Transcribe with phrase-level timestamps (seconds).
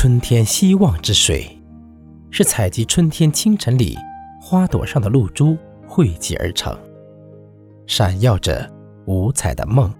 [0.00, 1.60] 春天希望之水，
[2.30, 3.98] 是采集春天清晨里
[4.40, 5.58] 花朵上的露珠
[5.88, 6.72] 汇集而成，
[7.84, 8.70] 闪耀着
[9.06, 9.92] 五彩的梦，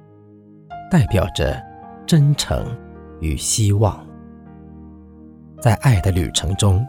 [0.88, 1.60] 代表着
[2.06, 2.64] 真诚
[3.20, 3.98] 与希望。
[5.60, 6.86] 在爱的旅程中，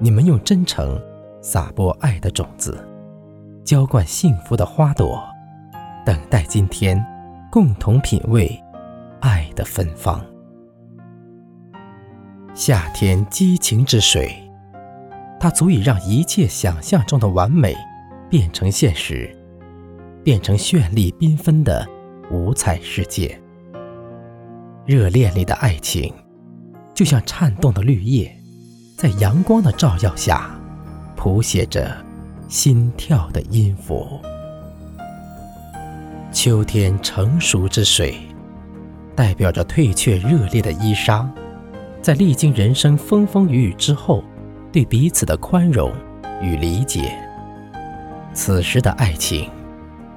[0.00, 1.00] 你们用真诚
[1.40, 2.84] 撒播爱的种子，
[3.64, 5.22] 浇灌幸福的花朵，
[6.04, 7.00] 等待今天
[7.52, 8.60] 共同品味
[9.20, 10.20] 爱的芬芳。
[12.56, 14.34] 夏天激情之水，
[15.38, 17.76] 它足以让一切想象中的完美
[18.30, 19.30] 变成现实，
[20.24, 21.86] 变成绚丽缤纷的
[22.30, 23.38] 五彩世界。
[24.86, 26.10] 热恋里的爱情。
[26.94, 28.34] 就像颤动的绿叶，
[28.96, 30.58] 在阳光的照耀下，
[31.14, 31.94] 谱写着
[32.48, 34.18] 心跳的音符。
[36.32, 38.16] 秋天成熟之水，
[39.14, 41.28] 代表着退却热烈的衣裳，
[42.06, 44.22] 在历经人生风风雨雨之后，
[44.70, 45.92] 对彼此的宽容
[46.40, 47.18] 与理解。
[48.32, 49.50] 此时的爱情，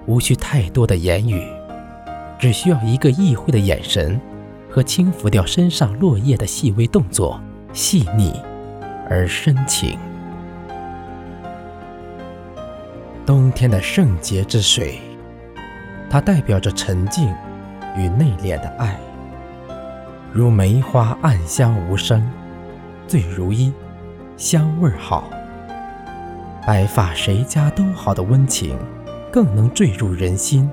[0.06, 1.42] 无需太多的言语，
[2.38, 4.22] 只需要一个意会的眼神。
[4.70, 7.42] 和轻抚掉身上落叶的细微动作，
[7.74, 8.40] 细腻
[9.10, 9.98] 而深情。
[13.26, 15.00] 冬天的圣洁之水，
[16.08, 17.34] 它代表着沉静
[17.98, 18.96] 与内敛的爱，
[20.32, 22.30] 如梅花暗香无声，
[23.08, 23.74] 醉如一，
[24.38, 25.24] 香味好。
[26.68, 28.78] 白发谁家都好的温情，
[29.32, 30.70] 更能坠入人心，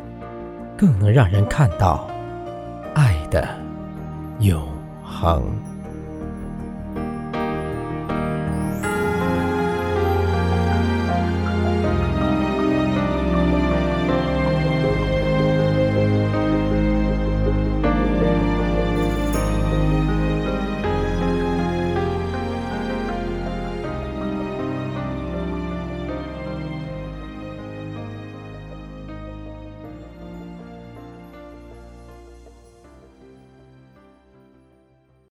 [0.77, 2.07] 更能让人看到
[2.95, 3.49] 爱的。
[4.41, 4.63] 永
[5.03, 5.43] 恒。